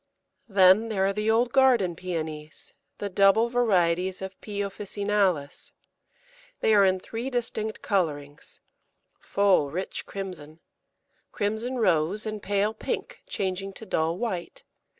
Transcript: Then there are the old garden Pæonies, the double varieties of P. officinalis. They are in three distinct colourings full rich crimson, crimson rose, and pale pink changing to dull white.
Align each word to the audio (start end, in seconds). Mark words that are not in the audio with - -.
Then 0.49 0.89
there 0.89 1.05
are 1.05 1.13
the 1.13 1.29
old 1.29 1.53
garden 1.53 1.95
Pæonies, 1.95 2.71
the 2.97 3.07
double 3.07 3.49
varieties 3.49 4.19
of 4.23 4.41
P. 4.41 4.59
officinalis. 4.63 5.71
They 6.59 6.73
are 6.73 6.83
in 6.83 6.99
three 6.99 7.29
distinct 7.29 7.83
colourings 7.83 8.59
full 9.19 9.69
rich 9.69 10.07
crimson, 10.07 10.59
crimson 11.31 11.77
rose, 11.77 12.25
and 12.25 12.41
pale 12.41 12.73
pink 12.73 13.21
changing 13.27 13.73
to 13.73 13.85
dull 13.85 14.17
white. 14.17 14.63